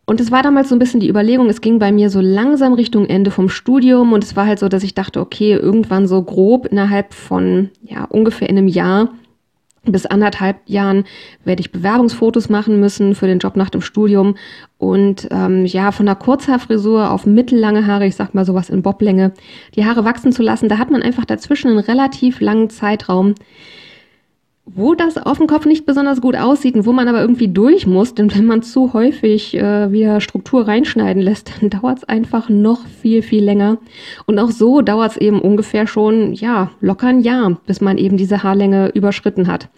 Und 0.04 0.20
es 0.20 0.30
war 0.30 0.44
damals 0.44 0.68
so 0.68 0.76
ein 0.76 0.78
bisschen 0.78 1.00
die 1.00 1.08
Überlegung, 1.08 1.48
es 1.48 1.60
ging 1.60 1.80
bei 1.80 1.90
mir 1.90 2.08
so 2.08 2.20
langsam 2.20 2.74
Richtung 2.74 3.06
Ende 3.06 3.32
vom 3.32 3.48
Studium 3.48 4.12
und 4.12 4.22
es 4.22 4.36
war 4.36 4.46
halt 4.46 4.60
so, 4.60 4.68
dass 4.68 4.84
ich 4.84 4.94
dachte, 4.94 5.20
okay, 5.20 5.54
irgendwann 5.54 6.06
so 6.06 6.22
grob 6.22 6.66
innerhalb 6.66 7.12
von 7.12 7.70
ja 7.82 8.04
ungefähr 8.04 8.48
in 8.48 8.56
einem 8.56 8.68
Jahr 8.68 9.08
bis 9.92 10.06
anderthalb 10.06 10.58
Jahren 10.66 11.04
werde 11.44 11.60
ich 11.60 11.72
Bewerbungsfotos 11.72 12.48
machen 12.48 12.80
müssen 12.80 13.14
für 13.14 13.26
den 13.26 13.38
Job 13.38 13.56
nach 13.56 13.70
dem 13.70 13.80
Studium. 13.80 14.36
Und 14.78 15.28
ähm, 15.30 15.64
ja, 15.66 15.92
von 15.92 16.08
einer 16.08 16.16
Kurzhaarfrisur 16.16 17.10
auf 17.10 17.26
mittellange 17.26 17.86
Haare, 17.86 18.06
ich 18.06 18.16
sag 18.16 18.34
mal 18.34 18.44
sowas 18.44 18.68
in 18.68 18.82
Boblänge, 18.82 19.32
die 19.74 19.84
Haare 19.84 20.04
wachsen 20.04 20.32
zu 20.32 20.42
lassen, 20.42 20.68
da 20.68 20.78
hat 20.78 20.90
man 20.90 21.02
einfach 21.02 21.24
dazwischen 21.24 21.68
einen 21.68 21.78
relativ 21.78 22.40
langen 22.40 22.70
Zeitraum, 22.70 23.34
wo 24.68 24.96
das 24.96 25.16
auf 25.16 25.38
dem 25.38 25.46
Kopf 25.46 25.64
nicht 25.64 25.86
besonders 25.86 26.20
gut 26.20 26.34
aussieht 26.34 26.74
und 26.74 26.86
wo 26.86 26.92
man 26.92 27.06
aber 27.06 27.20
irgendwie 27.20 27.46
durch 27.46 27.86
muss, 27.86 28.14
denn 28.14 28.34
wenn 28.34 28.46
man 28.46 28.62
zu 28.62 28.92
häufig 28.92 29.56
äh, 29.56 29.92
wieder 29.92 30.20
Struktur 30.20 30.66
reinschneiden 30.66 31.22
lässt, 31.22 31.52
dann 31.60 31.70
dauert 31.70 31.98
es 31.98 32.04
einfach 32.04 32.48
noch 32.48 32.84
viel, 32.84 33.22
viel 33.22 33.44
länger. 33.44 33.78
Und 34.26 34.40
auch 34.40 34.50
so 34.50 34.82
dauert 34.82 35.12
es 35.12 35.16
eben 35.16 35.40
ungefähr 35.40 35.86
schon, 35.86 36.32
ja, 36.32 36.72
locker 36.80 37.06
ein 37.06 37.20
Jahr, 37.20 37.60
bis 37.66 37.80
man 37.80 37.96
eben 37.96 38.16
diese 38.16 38.42
Haarlänge 38.42 38.88
überschritten 38.88 39.46
hat. 39.46 39.68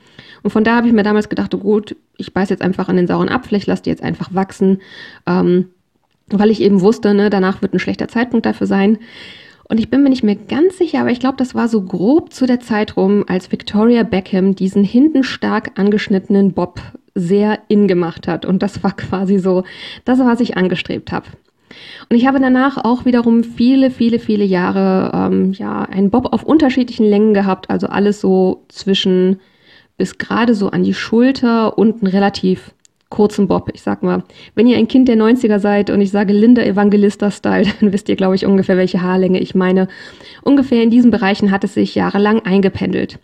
Und 0.43 0.51
von 0.51 0.65
da 0.65 0.77
habe 0.77 0.87
ich 0.87 0.95
mir 0.95 1.03
damals 1.03 1.29
gedacht, 1.29 1.55
oh 1.55 1.59
gut, 1.59 1.95
ich 2.17 2.33
beiß 2.33 2.49
jetzt 2.49 2.63
einfach 2.63 2.89
an 2.89 2.97
den 2.97 3.07
sauren 3.07 3.29
Apfel, 3.29 3.59
ich 3.59 3.67
lasse 3.67 3.83
die 3.83 3.91
jetzt 3.91 4.03
einfach 4.03 4.35
wachsen, 4.35 4.81
ähm, 5.27 5.67
weil 6.31 6.51
ich 6.51 6.63
eben 6.63 6.81
wusste, 6.81 7.13
ne, 7.13 7.29
danach 7.29 7.61
wird 7.61 7.75
ein 7.75 7.79
schlechter 7.79 8.09
Zeitpunkt 8.09 8.47
dafür 8.47 8.67
sein. 8.67 8.99
Und 9.69 9.79
ich 9.79 9.91
bin 9.91 10.03
mir 10.03 10.09
nicht 10.09 10.23
mehr 10.23 10.37
ganz 10.37 10.79
sicher, 10.79 11.01
aber 11.01 11.11
ich 11.11 11.21
glaube, 11.21 11.37
das 11.37 11.55
war 11.55 11.69
so 11.69 11.83
grob 11.83 12.33
zu 12.33 12.47
der 12.47 12.61
Zeit 12.61 12.97
rum, 12.97 13.25
als 13.29 13.53
Victoria 13.53 14.03
Beckham 14.03 14.55
diesen 14.55 14.83
hinten 14.83 15.23
stark 15.23 15.79
angeschnittenen 15.79 16.53
Bob 16.53 16.81
sehr 17.15 17.59
in 17.69 17.87
gemacht 17.87 18.27
hat. 18.29 18.47
Und 18.47 18.63
das 18.63 18.83
war 18.83 18.97
quasi 18.97 19.39
so 19.39 19.65
das, 20.07 20.21
was 20.21 20.41
ich 20.41 20.57
angestrebt 20.57 21.13
habe. 21.13 21.27
Und 22.09 22.17
ich 22.17 22.27
habe 22.27 22.41
danach 22.41 22.83
auch 22.83 23.05
wiederum 23.05 23.45
viele, 23.45 23.91
viele, 23.91 24.19
viele 24.19 24.45
Jahre 24.45 25.11
ähm, 25.15 25.53
ja 25.53 25.83
einen 25.83 26.11
Bob 26.11 26.33
auf 26.33 26.45
unterschiedlichen 26.45 27.05
Längen 27.05 27.35
gehabt, 27.35 27.69
also 27.69 27.89
alles 27.89 28.23
so 28.23 28.65
zwischen 28.69 29.41
bis 29.99 30.17
gerade 30.17 30.55
so 30.55 30.71
an 30.71 30.85
die 30.85 30.95
Schulter 30.95 31.77
und 31.77 32.03
ein 32.03 32.07
relativ 32.07 32.73
kurzen 33.11 33.49
Bob. 33.49 33.71
Ich 33.73 33.83
sag 33.83 34.03
mal, 34.03 34.23
wenn 34.55 34.67
ihr 34.67 34.77
ein 34.77 34.89
Kind 34.89 35.09
der 35.09 35.17
90er 35.17 35.59
seid 35.59 35.91
und 35.91 36.01
ich 36.01 36.11
sage 36.11 36.33
Linda 36.33 36.63
Evangelista-Style, 36.63 37.67
dann 37.81 37.93
wisst 37.93 38.09
ihr, 38.09 38.17
glaube 38.17 38.35
ich, 38.35 38.47
ungefähr, 38.47 38.77
welche 38.77 39.03
Haarlänge 39.03 39.41
ich 39.41 39.55
meine. 39.55 39.89
Ungefähr 40.43 40.83
in 40.83 40.91
diesen 40.91 41.11
Bereichen 41.11 41.51
hat 41.51 41.65
es 41.65 41.75
sich 41.75 41.95
jahrelang 41.95 42.41
eingependelt. 42.41 43.19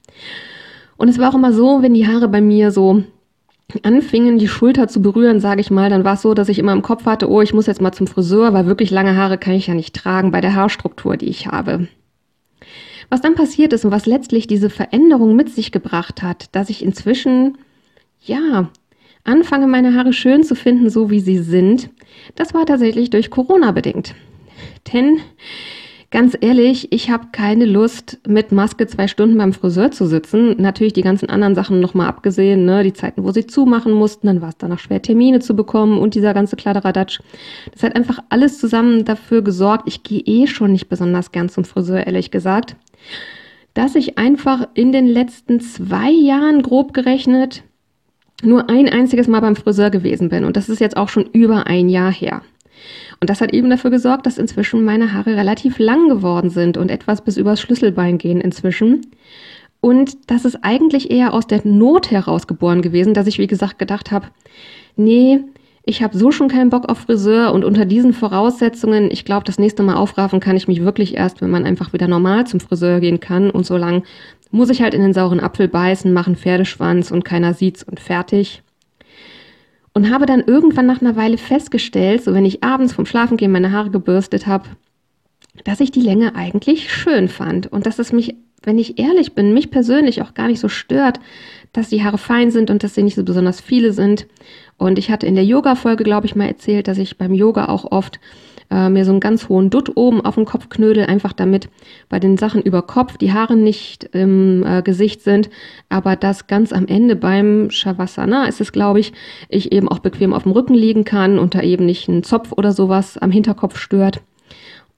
Und 0.96 1.08
es 1.08 1.18
war 1.18 1.30
auch 1.30 1.34
immer 1.34 1.52
so, 1.52 1.82
wenn 1.82 1.94
die 1.94 2.06
Haare 2.06 2.28
bei 2.28 2.40
mir 2.40 2.70
so 2.70 3.02
anfingen, 3.82 4.38
die 4.38 4.48
Schulter 4.48 4.88
zu 4.88 5.02
berühren, 5.02 5.40
sage 5.40 5.60
ich 5.60 5.70
mal, 5.70 5.90
dann 5.90 6.04
war 6.04 6.14
es 6.14 6.22
so, 6.22 6.34
dass 6.34 6.48
ich 6.48 6.58
immer 6.58 6.72
im 6.72 6.82
Kopf 6.82 7.06
hatte, 7.06 7.30
oh, 7.30 7.40
ich 7.40 7.54
muss 7.54 7.66
jetzt 7.66 7.80
mal 7.80 7.92
zum 7.92 8.06
Friseur, 8.06 8.52
weil 8.52 8.66
wirklich 8.66 8.90
lange 8.90 9.16
Haare 9.16 9.38
kann 9.38 9.54
ich 9.54 9.66
ja 9.66 9.74
nicht 9.74 9.94
tragen 9.94 10.30
bei 10.30 10.40
der 10.40 10.54
Haarstruktur, 10.54 11.16
die 11.16 11.28
ich 11.28 11.46
habe. 11.46 11.88
Was 13.10 13.20
dann 13.20 13.34
passiert 13.34 13.72
ist 13.72 13.84
und 13.84 13.90
was 13.90 14.06
letztlich 14.06 14.46
diese 14.46 14.70
Veränderung 14.70 15.36
mit 15.36 15.50
sich 15.50 15.72
gebracht 15.72 16.22
hat, 16.22 16.54
dass 16.54 16.70
ich 16.70 16.84
inzwischen, 16.84 17.58
ja, 18.20 18.70
anfange, 19.24 19.66
meine 19.66 19.94
Haare 19.94 20.12
schön 20.12 20.44
zu 20.44 20.54
finden, 20.54 20.90
so 20.90 21.10
wie 21.10 21.20
sie 21.20 21.38
sind, 21.38 21.90
das 22.36 22.54
war 22.54 22.66
tatsächlich 22.66 23.10
durch 23.10 23.30
Corona 23.30 23.72
bedingt. 23.72 24.14
Denn 24.92 25.18
ganz 26.10 26.36
ehrlich, 26.40 26.92
ich 26.92 27.10
habe 27.10 27.28
keine 27.32 27.64
Lust, 27.64 28.20
mit 28.26 28.52
Maske 28.52 28.86
zwei 28.86 29.08
Stunden 29.08 29.36
beim 29.36 29.52
Friseur 29.52 29.90
zu 29.90 30.06
sitzen. 30.06 30.54
Natürlich 30.58 30.92
die 30.92 31.02
ganzen 31.02 31.28
anderen 31.28 31.54
Sachen 31.54 31.80
nochmal 31.80 32.06
abgesehen, 32.06 32.64
ne? 32.64 32.84
die 32.84 32.92
Zeiten, 32.92 33.24
wo 33.24 33.32
sie 33.32 33.46
zumachen 33.46 33.92
mussten, 33.92 34.26
dann 34.26 34.40
war 34.40 34.50
es 34.50 34.58
danach 34.58 34.78
schwer, 34.78 35.02
Termine 35.02 35.40
zu 35.40 35.56
bekommen 35.56 35.98
und 35.98 36.14
dieser 36.14 36.34
ganze 36.34 36.56
Kladderadatsch. 36.56 37.20
Das 37.72 37.82
hat 37.82 37.96
einfach 37.96 38.20
alles 38.28 38.58
zusammen 38.58 39.04
dafür 39.04 39.42
gesorgt. 39.42 39.88
Ich 39.88 40.02
gehe 40.02 40.20
eh 40.20 40.46
schon 40.46 40.72
nicht 40.72 40.88
besonders 40.88 41.32
gern 41.32 41.48
zum 41.48 41.64
Friseur, 41.64 42.06
ehrlich 42.06 42.30
gesagt. 42.30 42.76
Dass 43.72 43.96
ich 43.96 44.18
einfach 44.18 44.68
in 44.74 44.92
den 44.92 45.06
letzten 45.06 45.58
zwei 45.58 46.10
Jahren 46.10 46.62
grob 46.62 46.94
gerechnet 46.94 47.64
nur 48.42 48.68
ein 48.68 48.88
einziges 48.88 49.28
Mal 49.28 49.40
beim 49.40 49.56
Friseur 49.56 49.90
gewesen 49.90 50.28
bin 50.28 50.44
und 50.44 50.56
das 50.56 50.68
ist 50.68 50.80
jetzt 50.80 50.96
auch 50.96 51.08
schon 51.08 51.26
über 51.32 51.66
ein 51.66 51.88
Jahr 51.88 52.12
her. 52.12 52.42
Und 53.20 53.30
das 53.30 53.40
hat 53.40 53.52
eben 53.54 53.70
dafür 53.70 53.90
gesorgt, 53.90 54.26
dass 54.26 54.38
inzwischen 54.38 54.84
meine 54.84 55.12
Haare 55.12 55.36
relativ 55.36 55.78
lang 55.78 56.08
geworden 56.08 56.50
sind 56.50 56.76
und 56.76 56.90
etwas 56.90 57.22
bis 57.22 57.36
übers 57.36 57.60
Schlüsselbein 57.60 58.18
gehen 58.18 58.40
inzwischen. 58.40 59.06
Und 59.80 60.30
das 60.30 60.44
ist 60.44 60.58
eigentlich 60.62 61.10
eher 61.10 61.32
aus 61.32 61.46
der 61.46 61.60
Not 61.64 62.10
heraus 62.10 62.46
geboren 62.46 62.82
gewesen, 62.82 63.14
dass 63.14 63.26
ich, 63.26 63.38
wie 63.38 63.46
gesagt, 63.46 63.78
gedacht 63.78 64.10
habe, 64.10 64.28
nee, 64.96 65.40
ich 65.86 66.02
habe 66.02 66.16
so 66.16 66.30
schon 66.30 66.48
keinen 66.48 66.70
Bock 66.70 66.88
auf 66.88 66.98
Friseur 66.98 67.52
und 67.52 67.64
unter 67.64 67.84
diesen 67.84 68.14
Voraussetzungen, 68.14 69.10
ich 69.10 69.26
glaube, 69.26 69.44
das 69.44 69.58
nächste 69.58 69.82
Mal 69.82 69.96
aufraffen 69.96 70.40
kann 70.40 70.56
ich 70.56 70.66
mich 70.66 70.82
wirklich 70.82 71.14
erst, 71.16 71.42
wenn 71.42 71.50
man 71.50 71.66
einfach 71.66 71.92
wieder 71.92 72.08
normal 72.08 72.46
zum 72.46 72.60
Friseur 72.60 73.00
gehen 73.00 73.20
kann 73.20 73.50
und 73.50 73.66
so 73.66 73.76
lang 73.76 74.02
muss 74.54 74.70
ich 74.70 74.82
halt 74.82 74.94
in 74.94 75.02
den 75.02 75.12
sauren 75.12 75.40
Apfel 75.40 75.66
beißen, 75.66 76.12
machen 76.12 76.36
Pferdeschwanz 76.36 77.10
und 77.10 77.24
keiner 77.24 77.54
sieht's 77.54 77.82
und 77.82 77.98
fertig. 77.98 78.62
Und 79.92 80.10
habe 80.10 80.26
dann 80.26 80.44
irgendwann 80.46 80.86
nach 80.86 81.00
einer 81.00 81.16
Weile 81.16 81.38
festgestellt, 81.38 82.22
so 82.22 82.34
wenn 82.34 82.44
ich 82.44 82.62
abends 82.62 82.92
vom 82.92 83.04
Schlafengehen 83.04 83.50
meine 83.50 83.72
Haare 83.72 83.90
gebürstet 83.90 84.46
habe, 84.46 84.68
dass 85.64 85.80
ich 85.80 85.90
die 85.90 86.00
Länge 86.00 86.36
eigentlich 86.36 86.92
schön 86.92 87.28
fand 87.28 87.66
und 87.66 87.84
dass 87.86 87.98
es 87.98 88.12
mich, 88.12 88.36
wenn 88.62 88.78
ich 88.78 88.98
ehrlich 88.98 89.34
bin, 89.34 89.54
mich 89.54 89.72
persönlich 89.72 90.22
auch 90.22 90.34
gar 90.34 90.46
nicht 90.46 90.60
so 90.60 90.68
stört, 90.68 91.18
dass 91.72 91.88
die 91.88 92.04
Haare 92.04 92.18
fein 92.18 92.52
sind 92.52 92.70
und 92.70 92.84
dass 92.84 92.94
sie 92.94 93.02
nicht 93.02 93.16
so 93.16 93.24
besonders 93.24 93.60
viele 93.60 93.92
sind. 93.92 94.28
Und 94.78 95.00
ich 95.00 95.10
hatte 95.10 95.26
in 95.26 95.34
der 95.34 95.44
Yoga-Folge, 95.44 96.04
glaube 96.04 96.26
ich, 96.26 96.36
mal 96.36 96.46
erzählt, 96.46 96.86
dass 96.86 96.98
ich 96.98 97.18
beim 97.18 97.34
Yoga 97.34 97.66
auch 97.66 97.90
oft 97.90 98.20
äh, 98.70 98.88
mir 98.88 99.04
so 99.04 99.10
einen 99.10 99.20
ganz 99.20 99.48
hohen 99.48 99.70
Dutt 99.70 99.96
oben 99.96 100.20
auf 100.24 100.34
den 100.34 100.44
Kopf 100.44 100.68
knödel, 100.68 101.06
einfach 101.06 101.32
damit 101.32 101.68
bei 102.08 102.18
den 102.18 102.36
Sachen 102.36 102.62
über 102.62 102.82
Kopf 102.82 103.16
die 103.18 103.32
Haare 103.32 103.56
nicht 103.56 104.04
im 104.12 104.64
äh, 104.64 104.82
Gesicht 104.82 105.22
sind, 105.22 105.50
aber 105.88 106.16
dass 106.16 106.46
ganz 106.46 106.72
am 106.72 106.86
Ende 106.86 107.16
beim 107.16 107.70
Shavasana 107.70 108.46
ist 108.46 108.60
es, 108.60 108.72
glaube 108.72 109.00
ich, 109.00 109.12
ich 109.48 109.72
eben 109.72 109.88
auch 109.88 109.98
bequem 109.98 110.32
auf 110.32 110.44
dem 110.44 110.52
Rücken 110.52 110.74
liegen 110.74 111.04
kann 111.04 111.38
und 111.38 111.54
da 111.54 111.62
eben 111.62 111.86
nicht 111.86 112.08
ein 112.08 112.22
Zopf 112.22 112.52
oder 112.52 112.72
sowas 112.72 113.18
am 113.18 113.30
Hinterkopf 113.30 113.78
stört. 113.78 114.20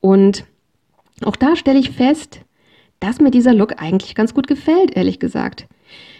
Und 0.00 0.44
auch 1.24 1.36
da 1.36 1.56
stelle 1.56 1.78
ich 1.78 1.90
fest, 1.90 2.40
dass 3.00 3.20
mir 3.20 3.30
dieser 3.30 3.54
Look 3.54 3.80
eigentlich 3.80 4.14
ganz 4.14 4.34
gut 4.34 4.46
gefällt, 4.46 4.96
ehrlich 4.96 5.18
gesagt. 5.18 5.66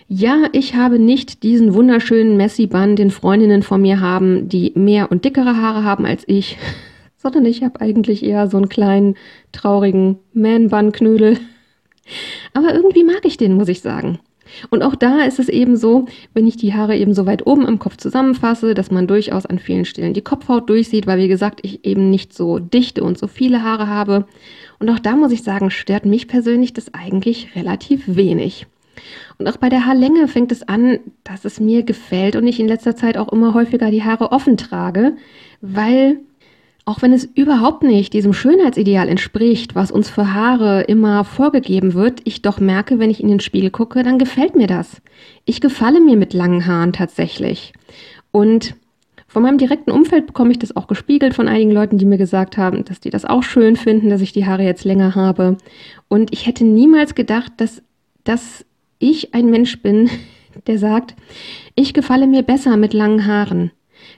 Ja, 0.09 0.45
ich 0.53 0.77
habe 0.77 1.01
nicht 1.01 1.43
diesen 1.43 1.75
wunderschönen 1.75 2.37
Messi-Bann, 2.37 2.95
den 2.95 3.11
Freundinnen 3.11 3.65
von 3.65 3.83
mir 3.83 4.01
haben, 4.01 4.49
die 4.49 4.71
mehr 4.77 5.11
und 5.11 5.25
dickere 5.25 5.57
Haare 5.57 5.83
haben 5.83 6.07
als 6.07 6.23
ich, 6.29 6.57
sondern 7.33 7.51
ich 7.51 7.63
habe 7.63 7.81
eigentlich 7.81 8.25
eher 8.25 8.49
so 8.49 8.57
einen 8.57 8.69
kleinen, 8.69 9.17
traurigen 9.53 10.19
Man-Bun-Knödel. 10.33 11.39
Aber 12.53 12.75
irgendwie 12.75 13.05
mag 13.05 13.25
ich 13.25 13.37
den, 13.37 13.55
muss 13.55 13.69
ich 13.69 13.81
sagen. 13.81 14.19
Und 14.71 14.83
auch 14.83 14.95
da 14.95 15.23
ist 15.23 15.39
es 15.39 15.49
eben 15.49 15.77
so, 15.77 16.07
wenn 16.35 16.47
ich 16.47 16.57
die 16.57 16.75
Haare 16.75 16.97
eben 16.97 17.15
so 17.15 17.27
weit 17.27 17.47
oben 17.47 17.67
am 17.67 17.79
Kopf 17.79 17.97
zusammenfasse, 17.97 18.75
dass 18.75 18.91
man 18.91 19.07
durchaus 19.07 19.45
an 19.45 19.59
vielen 19.59 19.85
Stellen 19.85 20.15
die 20.15 20.23
Kopfhaut 20.23 20.69
durchsieht, 20.69 21.07
weil 21.07 21.19
wie 21.19 21.29
gesagt, 21.29 21.61
ich 21.63 21.85
eben 21.85 22.11
nicht 22.11 22.33
so 22.33 22.59
dichte 22.59 23.03
und 23.03 23.19
so 23.19 23.27
viele 23.27 23.63
Haare 23.63 23.89
habe. 23.89 24.27
Und 24.79 24.89
auch 24.89 24.99
da 24.99 25.17
muss 25.17 25.33
ich 25.33 25.43
sagen, 25.43 25.71
stört 25.71 26.07
mich 26.07 26.29
persönlich 26.29 26.73
das 26.73 26.95
eigentlich 26.95 27.57
relativ 27.57 28.05
wenig. 28.07 28.67
Und 29.39 29.49
auch 29.49 29.59
bei 29.59 29.69
der 29.69 29.85
Haarlänge 29.85 30.29
fängt 30.29 30.53
es 30.53 30.67
an, 30.67 31.01
dass 31.25 31.45
es 31.45 31.61
mir 31.61 31.83
gefällt 31.83 32.37
und 32.37 32.47
ich 32.47 32.61
in 32.61 32.69
letzter 32.69 32.97
Zeit 32.97 33.19
auch 33.19 33.31
immer 33.33 33.53
häufiger 33.53 33.91
die 33.91 34.05
Haare 34.05 34.33
offen 34.33 34.57
trage, 34.57 35.17
weil 35.61 36.21
auch 36.87 37.03
wenn 37.03 37.13
es 37.13 37.25
überhaupt 37.25 37.83
nicht 37.83 38.13
diesem 38.13 38.33
Schönheitsideal 38.33 39.09
entspricht, 39.09 39.75
was 39.75 39.91
uns 39.91 40.09
für 40.09 40.33
Haare 40.33 40.83
immer 40.83 41.25
vorgegeben 41.25 41.95
wird, 41.95 42.21
ich 42.23 42.43
doch 42.43 42.61
merke, 42.61 43.01
wenn 43.01 43.11
ich 43.11 43.21
in 43.21 43.29
den 43.29 43.41
Spiegel 43.41 43.71
gucke, 43.71 44.05
dann 44.05 44.19
gefällt 44.19 44.55
mir 44.55 44.69
das. 44.69 45.03
Ich 45.45 45.61
gefalle 45.61 46.01
mir 46.01 46.17
mit 46.17 46.33
langen 46.33 46.65
Haaren 46.65 46.93
tatsächlich. 46.93 47.73
Und 48.31 48.77
von 49.27 49.43
meinem 49.43 49.59
direkten 49.59 49.91
Umfeld 49.91 50.29
bekomme 50.29 50.53
ich 50.53 50.61
das 50.61 50.77
auch 50.77 50.87
gespiegelt 50.87 51.35
von 51.35 51.49
einigen 51.49 51.73
Leuten, 51.73 51.99
die 51.99 52.05
mir 52.05 52.19
gesagt 52.19 52.57
haben, 52.57 52.85
dass 52.85 53.01
die 53.01 53.11
das 53.11 53.25
auch 53.25 53.43
schön 53.43 53.75
finden, 53.75 54.09
dass 54.09 54.21
ich 54.21 54.33
die 54.33 54.47
Haare 54.47 54.63
jetzt 54.63 54.85
länger 54.85 55.17
habe. 55.17 55.57
Und 56.07 56.33
ich 56.33 56.47
hätte 56.47 56.65
niemals 56.65 57.17
gedacht, 57.17 57.53
dass 57.57 57.83
das 58.23 58.65
ich 59.01 59.35
ein 59.35 59.51
Mensch 59.51 59.83
bin, 59.83 60.09
der 60.69 60.79
sagt, 60.79 61.17
ich 61.75 61.95
gefalle 61.95 62.29
mir 62.29 62.45
besser 62.45 62.77
mit 62.77 62.95
langen 62.95 63.27
Haaren. 63.27 63.73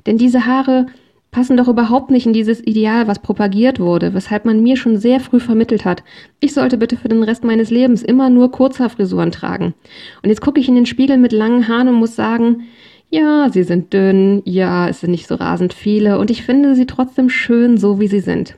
Denn 0.04 0.18
diese 0.18 0.44
Haare 0.44 0.86
passen 1.30 1.56
doch 1.56 1.68
überhaupt 1.68 2.10
nicht 2.10 2.26
in 2.26 2.32
dieses 2.32 2.60
Ideal, 2.66 3.06
was 3.06 3.18
propagiert 3.18 3.80
wurde, 3.80 4.14
weshalb 4.14 4.44
man 4.44 4.62
mir 4.62 4.76
schon 4.76 4.96
sehr 4.96 5.20
früh 5.20 5.40
vermittelt 5.40 5.84
hat, 5.84 6.02
ich 6.40 6.54
sollte 6.54 6.78
bitte 6.78 6.96
für 6.96 7.08
den 7.08 7.22
Rest 7.22 7.44
meines 7.44 7.70
Lebens 7.70 8.02
immer 8.02 8.30
nur 8.30 8.50
Kurzhaarfrisuren 8.50 9.30
tragen. 9.30 9.74
Und 10.22 10.30
jetzt 10.30 10.40
gucke 10.40 10.60
ich 10.60 10.68
in 10.68 10.74
den 10.74 10.86
Spiegel 10.86 11.18
mit 11.18 11.32
langen 11.32 11.68
Haaren 11.68 11.88
und 11.88 11.94
muss 11.96 12.16
sagen, 12.16 12.64
ja, 13.10 13.48
sie 13.50 13.62
sind 13.62 13.92
dünn, 13.92 14.42
ja, 14.44 14.88
es 14.88 15.00
sind 15.00 15.10
nicht 15.10 15.26
so 15.26 15.34
rasend 15.34 15.72
viele 15.72 16.18
und 16.18 16.30
ich 16.30 16.42
finde 16.42 16.74
sie 16.74 16.86
trotzdem 16.86 17.30
schön, 17.30 17.78
so 17.78 18.00
wie 18.00 18.08
sie 18.08 18.20
sind. 18.20 18.56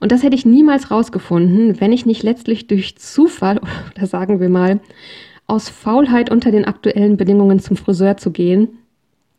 Und 0.00 0.12
das 0.12 0.22
hätte 0.22 0.34
ich 0.34 0.46
niemals 0.46 0.90
rausgefunden, 0.90 1.80
wenn 1.80 1.92
ich 1.92 2.06
nicht 2.06 2.22
letztlich 2.22 2.66
durch 2.66 2.96
Zufall, 2.96 3.60
oder 3.96 4.06
sagen 4.06 4.40
wir 4.40 4.48
mal, 4.48 4.80
aus 5.46 5.68
Faulheit 5.68 6.30
unter 6.30 6.52
den 6.52 6.64
aktuellen 6.64 7.16
Bedingungen 7.16 7.58
zum 7.58 7.76
Friseur 7.76 8.16
zu 8.16 8.30
gehen. 8.30 8.68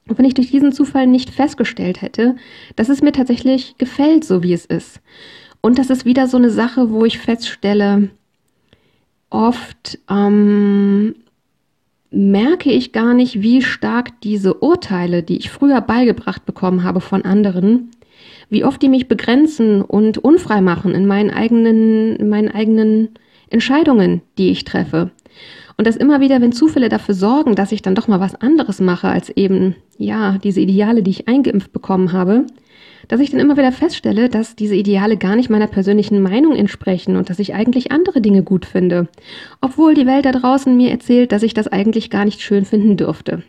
Und 0.07 0.17
wenn 0.17 0.25
ich 0.25 0.33
durch 0.33 0.51
diesen 0.51 0.71
Zufall 0.71 1.07
nicht 1.07 1.29
festgestellt 1.29 2.01
hätte, 2.01 2.35
dass 2.75 2.89
es 2.89 3.01
mir 3.01 3.11
tatsächlich 3.11 3.77
gefällt, 3.77 4.25
so 4.25 4.43
wie 4.43 4.53
es 4.53 4.65
ist. 4.65 4.99
Und 5.61 5.77
das 5.77 5.89
ist 5.89 6.05
wieder 6.05 6.27
so 6.27 6.37
eine 6.37 6.49
Sache, 6.49 6.89
wo 6.89 7.05
ich 7.05 7.19
feststelle, 7.19 8.09
oft 9.29 9.99
ähm, 10.09 11.15
merke 12.11 12.71
ich 12.71 12.91
gar 12.91 13.13
nicht, 13.13 13.41
wie 13.41 13.61
stark 13.61 14.19
diese 14.21 14.55
Urteile, 14.55 15.23
die 15.23 15.37
ich 15.37 15.49
früher 15.49 15.81
beigebracht 15.81 16.45
bekommen 16.45 16.83
habe 16.83 16.99
von 16.99 17.23
anderen, 17.23 17.91
wie 18.49 18.65
oft 18.65 18.81
die 18.81 18.89
mich 18.89 19.07
begrenzen 19.07 19.81
und 19.81 20.17
unfrei 20.17 20.61
machen 20.61 20.93
in 20.93 21.07
meinen 21.07 21.31
eigenen, 21.31 22.17
in 22.17 22.27
meinen 22.27 22.49
eigenen 22.49 23.09
Entscheidungen, 23.49 24.21
die 24.37 24.49
ich 24.49 24.65
treffe. 24.65 25.11
Und 25.81 25.87
dass 25.87 25.95
immer 25.95 26.21
wieder, 26.21 26.41
wenn 26.41 26.51
Zufälle 26.51 26.89
dafür 26.89 27.15
sorgen, 27.15 27.55
dass 27.55 27.71
ich 27.71 27.81
dann 27.81 27.95
doch 27.95 28.07
mal 28.07 28.19
was 28.19 28.35
anderes 28.35 28.79
mache 28.79 29.07
als 29.07 29.31
eben, 29.31 29.73
ja, 29.97 30.37
diese 30.37 30.61
Ideale, 30.61 31.01
die 31.01 31.09
ich 31.09 31.27
eingeimpft 31.27 31.73
bekommen 31.73 32.13
habe, 32.13 32.45
dass 33.07 33.19
ich 33.19 33.31
dann 33.31 33.39
immer 33.39 33.57
wieder 33.57 33.71
feststelle, 33.71 34.29
dass 34.29 34.55
diese 34.55 34.75
Ideale 34.75 35.17
gar 35.17 35.35
nicht 35.35 35.49
meiner 35.49 35.65
persönlichen 35.65 36.21
Meinung 36.21 36.55
entsprechen 36.55 37.15
und 37.15 37.31
dass 37.31 37.39
ich 37.39 37.55
eigentlich 37.55 37.91
andere 37.91 38.21
Dinge 38.21 38.43
gut 38.43 38.67
finde. 38.67 39.07
Obwohl 39.59 39.95
die 39.95 40.05
Welt 40.05 40.25
da 40.25 40.33
draußen 40.33 40.77
mir 40.77 40.91
erzählt, 40.91 41.31
dass 41.31 41.41
ich 41.41 41.55
das 41.55 41.67
eigentlich 41.67 42.11
gar 42.11 42.25
nicht 42.25 42.41
schön 42.41 42.63
finden 42.63 42.95
dürfte. 42.95 43.41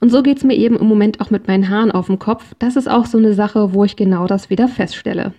Und 0.00 0.10
so 0.10 0.22
geht 0.22 0.36
es 0.36 0.44
mir 0.44 0.56
eben 0.56 0.76
im 0.76 0.86
Moment 0.86 1.22
auch 1.22 1.30
mit 1.30 1.48
meinen 1.48 1.70
Haaren 1.70 1.92
auf 1.92 2.08
dem 2.08 2.18
Kopf. 2.18 2.44
Das 2.58 2.76
ist 2.76 2.90
auch 2.90 3.06
so 3.06 3.16
eine 3.16 3.32
Sache, 3.32 3.72
wo 3.72 3.84
ich 3.84 3.96
genau 3.96 4.26
das 4.26 4.50
wieder 4.50 4.68
feststelle. 4.68 5.32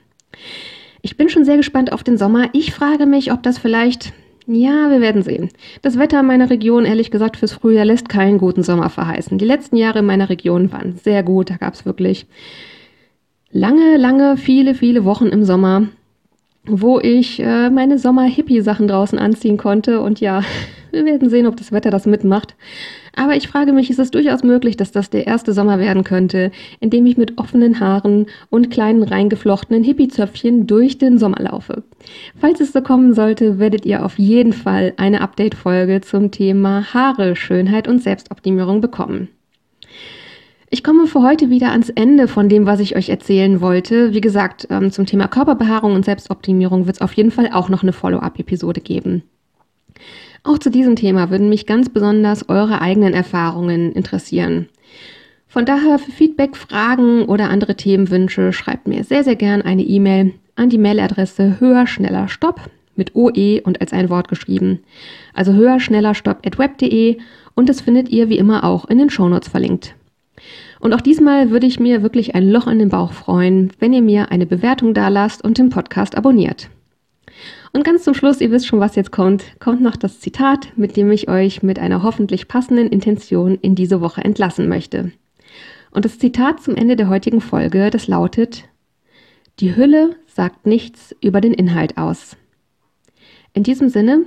Ich 1.04 1.18
bin 1.18 1.30
schon 1.30 1.46
sehr 1.46 1.58
gespannt 1.58 1.94
auf 1.94 2.04
den 2.04 2.18
Sommer. 2.18 2.50
Ich 2.54 2.74
frage 2.74 3.06
mich, 3.06 3.32
ob 3.32 3.44
das 3.44 3.60
vielleicht 3.60 4.12
ja, 4.48 4.92
wir 4.92 5.02
werden 5.02 5.24
sehen. 5.24 5.50
Das 5.82 5.98
Wetter 5.98 6.20
in 6.20 6.28
meiner 6.28 6.50
Region, 6.50 6.86
ehrlich 6.86 7.10
gesagt, 7.10 7.38
fürs 7.38 7.54
Frühjahr 7.54 7.86
lässt 7.86 8.10
keinen 8.10 8.38
guten 8.38 8.64
Sommer 8.64 8.90
verheißen. 8.90 9.38
Die 9.38 9.46
letzten 9.46 9.76
Jahre 9.76 10.00
in 10.00 10.06
meiner 10.06 10.30
Region 10.30 10.72
waren 10.72 10.98
sehr 10.98 11.24
gut. 11.24 11.50
Da 11.50 11.58
gab 11.58 11.74
es 11.74 11.86
wirklich 11.86 12.28
lange, 13.52 13.98
lange, 13.98 14.38
viele, 14.38 14.76
viele 14.76 15.04
Wochen 15.04 15.28
im 15.28 15.44
Sommer, 15.44 15.88
wo 16.66 17.00
ich 17.00 17.40
äh, 17.40 17.70
meine 17.70 17.98
Sommer-Hippie-Sachen 17.98 18.88
draußen 18.88 19.18
anziehen 19.18 19.58
konnte. 19.58 20.02
Und 20.02 20.20
ja, 20.20 20.44
wir 20.96 21.06
werden 21.06 21.30
sehen, 21.30 21.46
ob 21.46 21.58
das 21.58 21.72
Wetter 21.72 21.92
das 21.92 22.06
mitmacht. 22.06 22.56
Aber 23.16 23.36
ich 23.36 23.48
frage 23.48 23.74
mich, 23.74 23.90
ist 23.90 24.00
es 24.00 24.12
durchaus 24.12 24.44
möglich, 24.44 24.78
dass 24.78 24.92
das 24.92 25.10
der 25.10 25.28
erste 25.28 25.54
Sommer 25.54 25.78
werden 25.78 26.04
könnte, 26.04 26.52
in 26.80 26.90
dem 26.90 27.06
ich 27.06 27.18
mit 27.18 27.38
offenen 27.38 27.80
Haaren 27.80 28.26
und 28.50 28.72
kleinen 28.72 29.04
reingeflochtenen 29.04 29.84
Hippie-Zöpfchen 29.84 30.68
durch 30.68 30.98
den 30.98 31.18
Sommer 31.18 31.42
laufe. 31.42 31.84
Falls 32.40 32.60
es 32.60 32.74
so 32.74 32.82
kommen 32.82 33.14
sollte, 33.14 33.60
werdet 33.60 33.86
ihr 33.86 34.04
auf 34.04 34.18
jeden 34.18 34.54
Fall 34.54 34.94
eine 34.98 35.22
Update-Folge 35.22 36.02
zum 36.02 36.32
Thema 36.32 36.94
Haare, 36.94 37.36
Schönheit 37.36 37.88
und 37.88 38.02
Selbstoptimierung 38.02 38.82
bekommen. 38.82 39.30
Ich 40.70 40.84
komme 40.84 41.08
für 41.08 41.22
heute 41.22 41.50
wieder 41.50 41.72
ans 41.72 41.90
Ende 41.90 42.28
von 42.28 42.50
dem, 42.50 42.66
was 42.66 42.80
ich 42.80 42.96
euch 42.98 43.10
erzählen 43.10 43.62
wollte. 43.62 44.14
Wie 44.14 44.22
gesagt, 44.22 44.68
ähm, 44.70 44.92
zum 44.92 45.06
Thema 45.06 45.28
Körperbehaarung 45.28 45.94
und 45.94 46.04
Selbstoptimierung 46.04 46.88
wird 46.88 46.98
es 46.98 47.02
auf 47.02 47.14
jeden 47.14 47.32
Fall 47.32 47.50
auch 47.54 47.70
noch 47.70 47.84
eine 47.84 47.94
Follow-up-Episode 47.94 48.82
geben. 48.82 49.24
Auch 50.46 50.60
zu 50.60 50.70
diesem 50.70 50.96
Thema 50.96 51.32
würden 51.32 51.50
mich 51.50 51.66
ganz 51.66 51.90
besonders 51.90 52.50
eure 52.50 52.80
eigenen 52.80 53.16
Erfahrungen 53.16 53.92
interessieren. 53.94 54.70
Von 55.48 55.66
daher 55.66 55.98
für 55.98 56.12
Feedback, 56.12 56.56
Fragen 56.56 57.26
oder 57.26 57.50
andere 57.50 57.76
Themenwünsche 57.76 58.54
schreibt 58.54 58.88
mir 58.88 59.04
sehr, 59.04 59.24
sehr 59.24 59.36
gern 59.36 59.64
eine 59.64 59.82
E-Mail 59.82 60.36
an 60.56 60.70
die 60.70 60.78
Mailadresse 60.78 61.60
höher, 61.60 61.88
schneller, 61.88 62.28
stopp 62.28 62.62
mit 62.96 63.16
OE 63.16 63.62
und 63.64 63.82
als 63.82 63.92
ein 63.92 64.12
Wort 64.12 64.28
geschrieben. 64.28 64.82
Also 65.34 65.54
höher, 65.54 65.80
schneller, 65.80 66.14
stopp 66.14 66.46
at 66.46 66.60
web.de 66.60 67.18
und 67.56 67.68
das 67.68 67.82
findet 67.82 68.10
ihr 68.10 68.30
wie 68.30 68.38
immer 68.38 68.66
auch 68.66 68.86
in 68.86 69.00
den 69.00 69.10
Shownotes 69.10 69.50
verlinkt. 69.50 69.96
Und 70.80 70.94
auch 70.94 71.02
diesmal 71.02 71.50
würde 71.50 71.66
ich 71.66 71.80
mir 71.80 72.04
wirklich 72.04 72.36
ein 72.36 72.52
Loch 72.52 72.68
in 72.68 72.78
den 72.78 72.90
Bauch 72.90 73.14
freuen, 73.14 73.72
wenn 73.80 73.94
ihr 73.94 74.04
mir 74.04 74.32
eine 74.32 74.46
Bewertung 74.46 74.94
dalasst 74.94 75.44
und 75.44 75.58
den 75.58 75.70
Podcast 75.72 76.16
abonniert. 76.16 76.70
Und 77.76 77.84
ganz 77.84 78.06
zum 78.06 78.14
Schluss, 78.14 78.40
ihr 78.40 78.52
wisst 78.52 78.68
schon, 78.68 78.80
was 78.80 78.96
jetzt 78.96 79.12
kommt, 79.12 79.44
kommt 79.60 79.82
noch 79.82 79.98
das 79.98 80.22
Zitat, 80.22 80.72
mit 80.78 80.96
dem 80.96 81.12
ich 81.12 81.28
euch 81.28 81.62
mit 81.62 81.78
einer 81.78 82.04
hoffentlich 82.04 82.48
passenden 82.48 82.88
Intention 82.88 83.56
in 83.56 83.76
diese 83.76 84.00
Woche 84.00 84.24
entlassen 84.24 84.70
möchte. 84.70 85.12
Und 85.92 86.06
das 86.06 86.18
Zitat 86.18 86.62
zum 86.62 86.78
Ende 86.78 86.96
der 86.96 87.10
heutigen 87.10 87.42
Folge, 87.42 87.90
das 87.90 88.08
lautet, 88.08 88.64
die 89.60 89.76
Hülle 89.76 90.16
sagt 90.26 90.66
nichts 90.66 91.14
über 91.20 91.42
den 91.42 91.54
Inhalt 91.54 91.98
aus. 91.98 92.38
In 93.52 93.64
diesem 93.64 93.90
Sinne, 93.90 94.26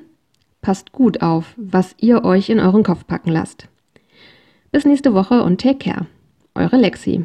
passt 0.61 0.93
gut 0.93 1.23
auf, 1.23 1.55
was 1.57 1.95
ihr 1.99 2.25
euch 2.25 2.51
in 2.51 2.61
euren 2.61 2.83
Kopf 2.83 3.07
packen 3.07 3.31
lasst. 3.31 3.67
Bis 4.73 4.85
nächste 4.85 5.15
Woche 5.15 5.43
und 5.43 5.59
take 5.59 5.79
care. 5.79 6.07
Eure 6.55 6.77
Lexi. 6.77 7.25